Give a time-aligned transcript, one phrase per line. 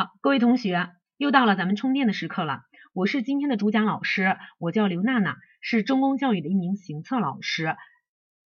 [0.00, 2.62] 好，各位同学，又到了咱们充电的时刻了。
[2.92, 7.76] 我是今天的主讲老师，我叫刘娜娜，是中公教育的一名行测老师。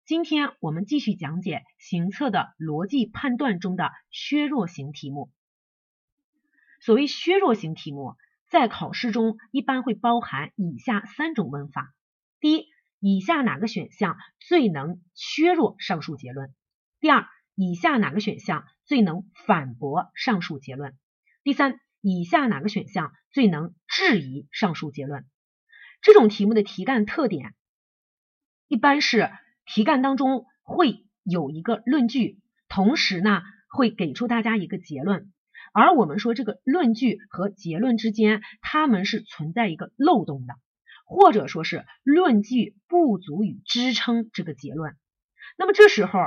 [0.03, 5.29] 今天我们继续讲解行测的逻辑判断中的削弱型题目。
[6.81, 8.15] 所谓削弱型题目，
[8.49, 11.93] 在考试中一般会包含以下三种问法：
[12.39, 12.65] 第一，
[12.99, 16.51] 以下哪个选项最能削弱上述结论？
[16.99, 20.97] 第二，以下哪个选项最能反驳上述结论？
[21.43, 25.25] 第三，以下哪个选项最能质疑上述结论？
[26.01, 27.53] 这种题目的题干特点，
[28.69, 29.29] 一般是
[29.65, 35.33] 题干当中会有一个论据，同时呢会给出大家一个结论，
[35.73, 40.53] 而我们说这个论据和结论之间，它们是存在一个漏洞的，
[41.05, 44.95] 或者说是论据不足以支撑这个结论。
[45.57, 46.19] 那么这时候。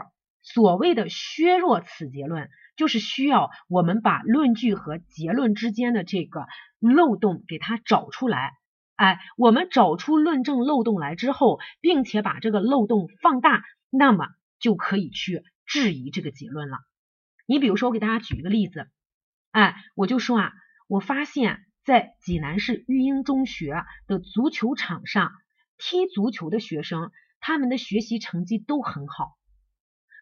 [0.48, 6.46] 所谓的削弱此结论，就是需要我们把论据和结论之间的这个
[6.78, 8.52] 漏洞给它找出来。
[8.94, 14.28] 哎，我们找出论证漏洞来之后，并且把这个漏洞放大，那么
[14.58, 16.78] 就可以去质疑这个结论了。
[17.46, 18.88] 你比如说，我给大家举一个例子，
[19.50, 20.52] 哎，我就说啊，
[20.88, 25.32] 我发现，在济南市育英中学的足球场上
[25.76, 29.36] 踢足球的学生，他们的学习成绩都很好。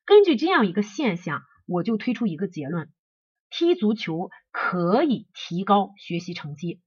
[0.04, 2.92] 根据这样一个现象，我就推出一个结论：
[3.50, 6.80] 踢足球可以提高学习成绩。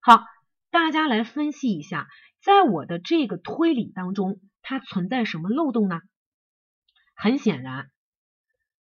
[0.00, 0.24] 好，
[0.70, 2.08] 大家来分析一下，
[2.42, 6.00] 在我的这个推理当中，它存在什么漏洞呢？
[7.14, 7.90] 很显然，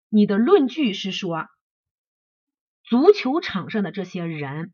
[0.10, 1.48] 你的论据是说，
[2.84, 4.74] 足球场上的这些人，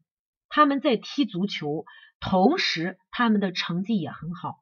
[0.49, 1.85] 他们在踢足球，
[2.19, 4.55] 同时他们的成绩也很好。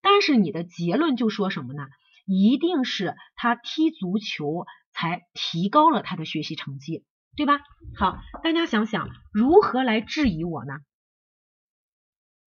[0.00, 1.88] 但是你的结论就说什么呢？
[2.26, 4.66] 一定是他踢足球
[4.98, 7.04] 才提高了他的学习成绩，
[7.36, 7.60] 对吧？
[7.98, 10.78] 好，大家想想如何来质疑我呢？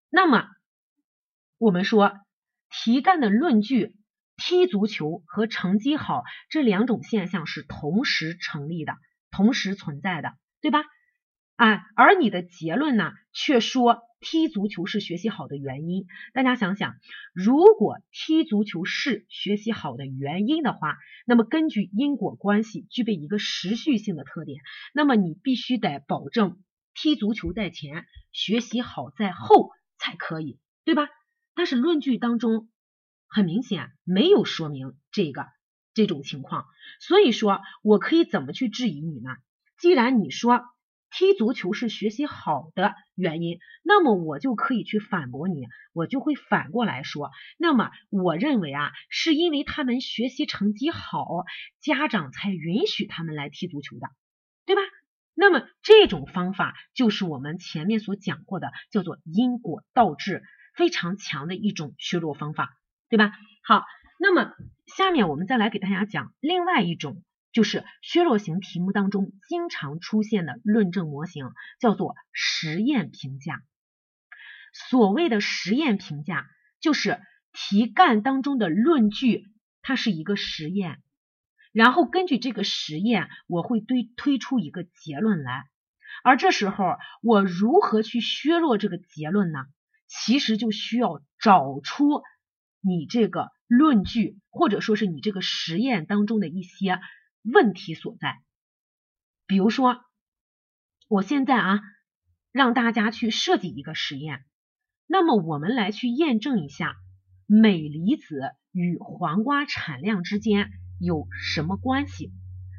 [0.09, 0.47] 那么
[1.57, 2.13] 我们说
[2.69, 3.97] 题干的论据，
[4.37, 8.95] 踢足球和成绩好这两种现象是同时成立的，
[9.31, 10.79] 同时存在的，对吧？
[11.57, 14.08] 啊，而你的结论呢，却说。
[14.21, 16.95] 踢足球是学习好的原因，大家想想，
[17.33, 24.61] 如果踢足球是学习好的原因的话，那么根据因果关系具备一个时序性的特点，
[24.93, 26.61] 那么你必须得保证
[26.93, 31.07] 踢足球在前，学习好在后才可以，对吧？
[31.55, 32.69] 但是论据当中
[33.27, 35.45] 很明显没有说明这个
[35.93, 36.65] 这种情况，
[36.99, 39.29] 所以说我可以怎么去质疑你呢？
[39.77, 40.61] 既然你说。
[41.11, 51.45] 踢足球是学习好的原因，那么我就可以去反驳你，我就会反过来说，那么我认为啊，是因为他们学习成绩好，
[51.79, 54.07] 家长才允许他们来踢足球的，
[54.65, 54.81] 对吧？
[55.33, 60.43] 那么这种方法就是我们前面所讲过的，叫做因果倒置，
[60.75, 62.77] 非常强的一种削弱方法，
[63.09, 63.31] 对吧？
[63.63, 63.83] 好，
[64.19, 64.53] 那么
[64.85, 67.23] 下面我们再来给大家讲另外一种。
[67.51, 73.63] 就是削弱型题目当中经常出现的论证模型，叫做实验评价。
[74.71, 76.47] 所谓的实验评价，
[76.79, 77.19] 就是
[77.51, 79.47] 题干当中的论据，
[79.81, 81.01] 它是一个实验，
[81.71, 85.63] 然后根据这个实验，我会推推出一个结论来。
[86.23, 89.59] 而这时候，我如何去削弱这个结论呢？
[90.07, 92.21] 其实就需要找出
[92.81, 96.99] 你这个论据，或者说是你这个实验当中的一些。
[97.41, 98.41] 问题所在，
[99.47, 100.03] 比如说，
[101.07, 101.79] 我现在啊，
[102.51, 104.45] 让大家去设计一个实验，
[105.07, 106.95] 那么我们来去验证一下
[107.45, 110.69] 镁离子与黄瓜产量之间
[110.99, 112.31] 有什么关系。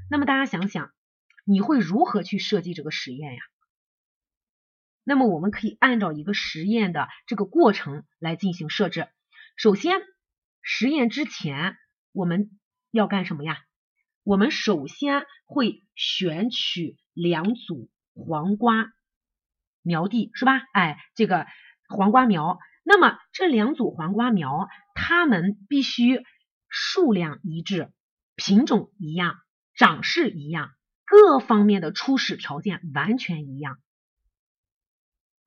[0.09, 0.93] 那么大家想想，
[1.45, 3.41] 你会如何去设计这个实验呀？
[5.03, 9.09] 那么我们可以按照一个实验的这个过程来进行设置。
[9.57, 9.97] 首先，
[10.63, 11.77] 实验之前
[12.13, 12.51] 我们
[12.91, 13.59] 要干什么呀？
[14.23, 18.93] 我们首先会选取两组黄瓜
[19.83, 20.61] 苗地，是吧？
[20.75, 21.47] 哎，这个
[21.89, 26.23] 黄瓜苗，那么这两组黄瓜苗，它们必须
[26.69, 27.91] 数量一致，
[28.37, 29.39] 品种一样，
[29.75, 30.71] 长势一样，
[31.07, 33.81] 各方面的初始条件完全一样。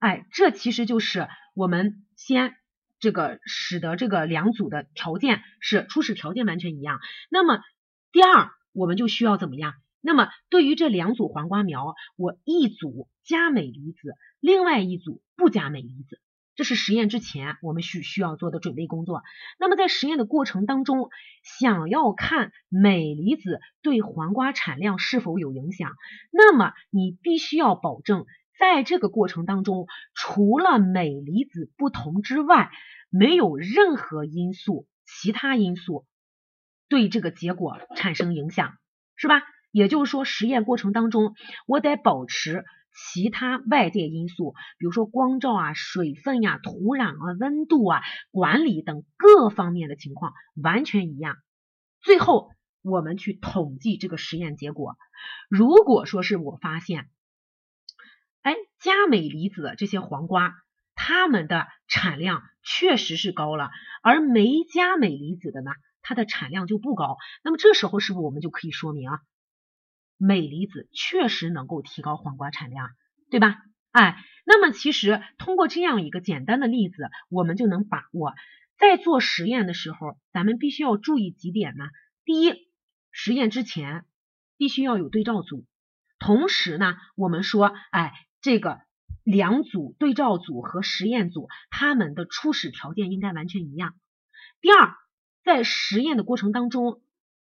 [0.00, 2.56] 哎，这其实就是我们先
[2.98, 6.98] 这个使得这个两组的条件是初始条件完全一样。
[7.30, 7.62] 那么
[8.10, 8.50] 第二。
[8.74, 9.74] 我们就需要怎么样？
[10.02, 16.20] 那么对于这两组黄瓜苗，我一组加镁离子，另外一组不加镁离子。
[16.56, 19.22] 这是实验之前我们需需要做的准备工作。
[19.58, 21.08] 那么在实验的过程当中，
[21.42, 25.90] 想要看镁离子对黄瓜产量是否有影响，
[26.30, 28.26] 那么你必须要保证
[28.58, 32.70] 在这个过程当中，除了镁离子不同之外，
[33.10, 36.06] 没有任何因素，其他因素
[36.94, 38.78] 对这个结果产生影响，
[39.16, 39.42] 是吧？
[39.72, 41.34] 也就是说，实验过程当中，
[41.66, 42.64] 我得保持。
[43.10, 51.36] 其他外界因素，比如说光照啊、水分呀、土壤啊、温度啊、管理等各方面的情况完全一样。
[52.00, 52.52] 最后
[52.82, 54.96] 我们去统计这个实验结果。
[55.48, 57.10] 如果说是我发现，
[58.42, 60.54] 哎，加镁离子的这些黄瓜，
[60.94, 63.70] 它们的产量确实是高了，
[64.04, 65.72] 而没加镁离子的呢，
[66.04, 67.16] 它的产量就不高。
[67.42, 69.18] 那么这时候是不是我们就可以说明啊？
[70.16, 72.90] 镁离子确实能够提高黄瓜产量，
[73.30, 73.56] 对吧？
[73.90, 78.34] 哎，那么其实通过这样一个简单的例子，我们就能把握，
[78.78, 81.84] 在做实验的时候，咱们必须要注意几点呢？
[82.24, 82.68] 第一，
[83.10, 84.04] 实验之前
[84.56, 85.66] 必须要有对照组，
[86.18, 88.80] 同时呢，我们说，哎，这个
[89.24, 93.94] 两组对照组和实验组，他们的初始条件应该完全一样。
[94.60, 94.94] 第二，
[95.44, 97.02] 在实验的过程当中，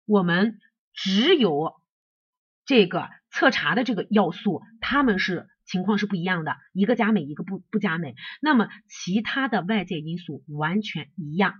[0.06, 0.60] 我们
[0.92, 1.74] 只有
[2.64, 8.14] 这个测查的这个要素，他们是情况是不一样的，一个加镁，一个不不加镁。
[8.40, 11.54] 那么其他的外界因素完全一样，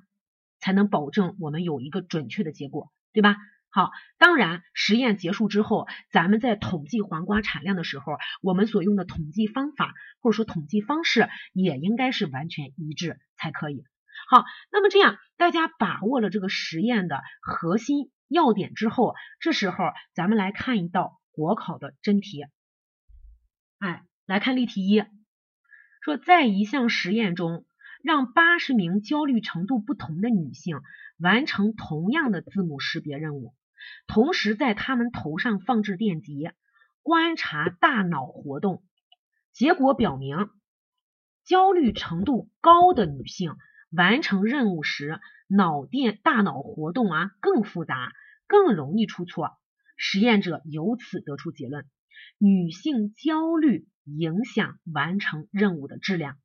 [0.61, 3.37] 才能保证我们有一个准确的结果，对吧？
[3.73, 13.85] 好，当然实验结束之后，咱们在统计黄瓜产量的时候，我们所用的统计方法或者说统计方式也应该是完全一致才可以。
[14.31, 18.13] 好，那么这样大家把握了这个实验的核心。
[18.29, 22.45] 要点之后，这时候咱们来看一道国考的真题。
[23.81, 25.03] 哎，来看例题一，
[26.01, 27.67] 说在一项实验中，
[28.05, 30.81] 让八十名焦虑程度不同的女性
[31.19, 33.53] 完成同样的字母识别任务，
[34.07, 36.53] 同时在她们头上放置电极，
[37.03, 38.85] 观察大脑活动。
[39.53, 40.51] 结果表明，
[41.43, 43.57] 焦虑程度高的女性
[43.91, 48.13] 完成任务时，脑电大脑活动啊更复杂。
[48.47, 49.57] 更容易出错，
[49.97, 51.89] 实验者由此得出结论：
[52.37, 56.37] 女性焦虑影响完成任务的质量。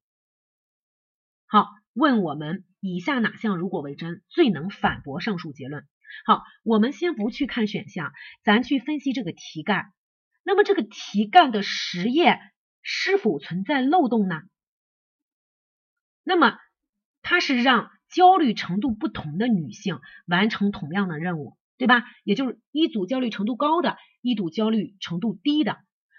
[1.47, 5.87] 好，问我们以下哪项如果为真，最能反驳上述结论？
[6.27, 8.13] 好，我们先不去看选项，
[8.43, 9.91] 咱去分析这个题干。
[10.43, 12.39] 那么这个题干的实验
[12.83, 14.43] 是否存在漏洞呢？
[16.23, 16.59] 那么
[17.25, 21.57] 它是让焦虑程度不同的女性完成同样的任务。
[21.77, 22.05] 对吧？
[22.23, 25.75] 也就是一组焦虑程度高的，一组焦虑程度低的，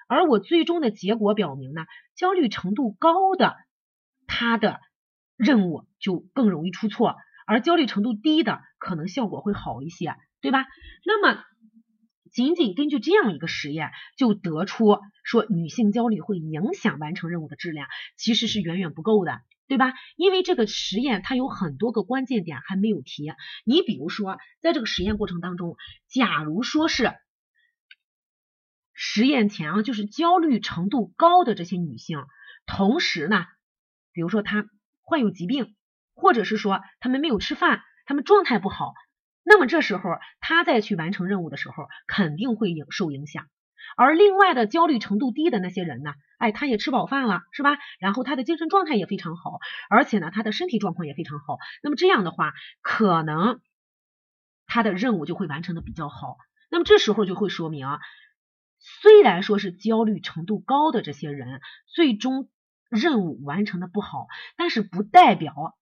[0.06, 3.56] 而我最终的结果表明呢，焦虑程度高的，
[4.26, 4.80] 它的
[5.38, 7.16] 任务就更容易出错，
[7.46, 10.66] 而焦虑程度低的可能效果会好一些，对吧？
[11.06, 11.42] 那么
[12.30, 17.88] 仅仅根据这样一个实验就得出说女性焦虑会影响完成任务的质量，
[18.18, 19.40] 其实是远远不够的。
[19.68, 19.94] 对吧？
[20.16, 23.32] 因为这个实验它有很多个关键点还没有提。
[23.64, 25.76] 你比如说，在这个实验过程当中，
[26.08, 27.12] 假如说是
[28.94, 32.24] 实验前啊，就是焦虑程度高的这些女性，
[32.66, 33.44] 同时呢，
[34.12, 34.66] 比如说她
[35.02, 35.74] 患有疾病，
[36.14, 38.94] 或者是说她们没有吃饭，她们状态不好，
[39.42, 40.10] 那么这时候
[40.40, 43.46] 她再去完成任务的时候，肯定会影受影响。
[43.96, 46.14] 而另外的焦虑程度低的那些人呢？
[46.38, 47.78] 哎，他也吃饱饭了，是吧？
[47.98, 49.58] 然后他的精神状态也非常好，
[49.88, 51.58] 而且呢，他的身体状况也非常好。
[51.82, 53.60] 那么这样的话，可能
[54.66, 56.36] 他的任务就会完成的比较好。
[56.70, 57.86] 那么这时候就会说明，
[58.78, 62.50] 虽然说是焦虑程度高的这些人，最终
[62.90, 65.78] 任务完成的不好，但是不代表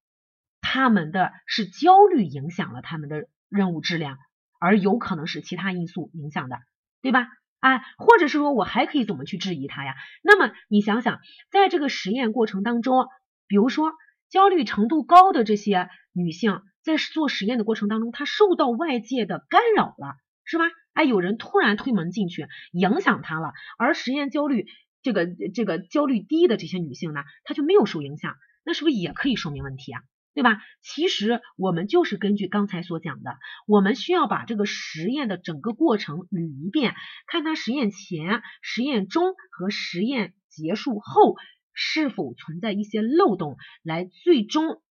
[0.61, 4.19] 他们的是焦虑影响了他们的任务质量，
[4.61, 6.61] 而有可能是其他因素影响的，
[7.03, 7.27] 对吧？
[7.65, 9.95] 啊，或者是说我还可以怎么去质疑它呀？
[10.23, 13.07] 那么你想想，在这个实验过程当中，
[13.47, 13.95] 比如说
[14.29, 20.65] 焦虑程度高的这些女性，在做实验的过程当中，她受到外界的干扰了，是吧？
[20.93, 24.67] 哎，有人突然推门进去，影响她了，而实验焦虑
[25.03, 30.03] 这个这个焦虑低的这些女性呢，她就没有受影响，那是不是也可以说明问题啊？
[30.35, 30.61] 对吧？
[30.81, 33.39] 其实我们就是根据刚才所讲的，
[33.69, 36.97] 我们需要把这个实验的整个过程捋一遍，
[37.29, 41.37] 看它实验前、实验中和实验结束后
[41.73, 44.83] 是否存在一些漏洞，来最终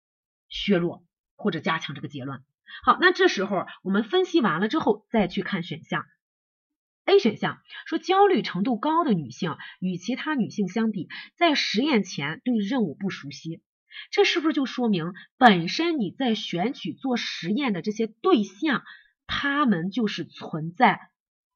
[0.47, 2.41] 削弱或者加强这个结论。
[2.85, 6.05] 好，那这时候我们分析完了之后，再去看选项。
[7.05, 13.62] A 选项说，焦虑程度高的女性与其他女性相比，在实验前对任务不熟悉。
[14.12, 18.83] 这是不是就说明本身你在选取做实验的这些对象，
[19.27, 21.00] 他们就是存在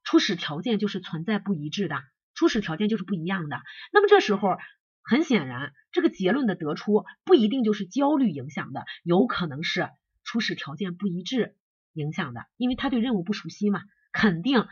[0.03, 2.01] 初始条件就是存在不一致的，
[2.34, 3.62] 初始条件就是不一样的。
[3.91, 4.58] 那么这时候
[5.03, 9.89] 很显然，这个结论的得出不一定就是焦虑影响的，有可能是
[10.24, 11.56] 初始条件不一致
[11.94, 14.67] 影响的，因为他对任务不熟悉嘛，肯定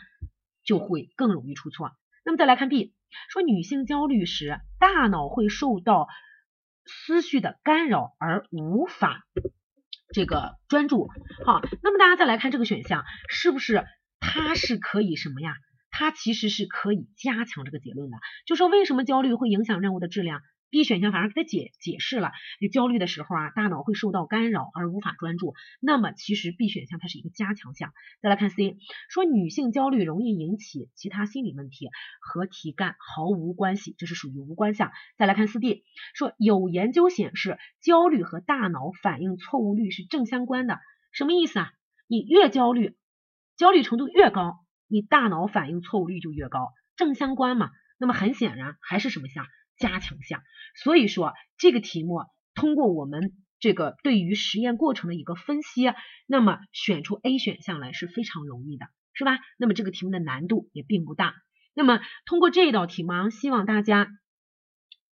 [0.63, 1.91] 就会更容易出错。
[2.25, 2.93] 那么再来看 B，
[3.29, 6.07] 说女性焦虑时，大脑会受到
[6.85, 9.25] 思绪的干扰而无法
[10.13, 11.09] 这个专注。
[11.45, 13.85] 好，那么大家再来看这个选项，是不是
[14.19, 15.55] 它是可以什么呀？
[15.91, 20.41] 它其实是可以加强这个结论的，就说为什么焦虑会影响任务的质量。
[20.69, 25.53] B 选项反而给他解解释了，你焦虑的时候啊，大脑会受到干扰而无法专注。
[25.79, 27.93] 那么其实 B 选项它是一个加强项。
[28.21, 28.77] 再来看 C，
[29.09, 34.91] 说女性焦虑容易引起其他心理问题，和题干毫无关系，这是属于无关项。
[35.17, 40.79] 再来看四 D，说有研究显示焦虑和大脑反应错误率是正相关的，
[41.11, 41.71] 什么意思啊？
[42.07, 42.97] 你越焦虑，
[43.55, 44.57] 焦虑程度越高，
[44.87, 47.69] 你大脑反应错误率就越高，正相关嘛？
[47.97, 49.45] 那么很显然还是什么项？
[49.77, 50.41] 加强项，
[50.75, 52.21] 所以说这个题目
[52.53, 55.93] 通过我们这个对于实验过程的一个分析，
[56.27, 59.39] 那么选出 A 选项来是非常容易的，是吧？
[59.57, 61.33] 那么这个题目的难度也并不大。
[61.73, 64.07] 那么通过这道题目，希望大家。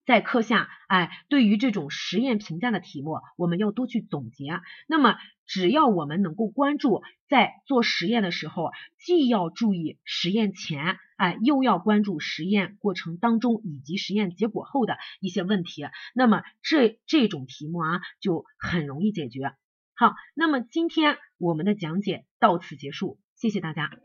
[0.06, 4.60] 在课下，哎，对于这种实验评价的题目，我们要多去总结。
[4.88, 19.54] 那么，只要我们能够关注，在做实验的时候，既要注意实验前，哎，又要关注实验过程当中以及实验结果后的一些问题，那么这这种题目啊，就很容易解决。
[19.96, 24.05] 好，那么今天我们的讲解到此结束，谢谢大家。